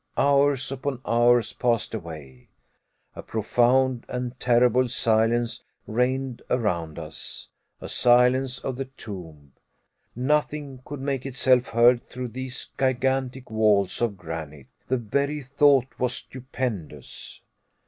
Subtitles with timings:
[0.17, 2.49] Hours upon hours passed away.
[3.15, 9.51] A profound and terrible silence reigned around us a silence of the tomb.
[10.15, 14.69] Nothing could make itself heard through these gigantic walls of granite.
[14.87, 17.43] The very thought was stupendous.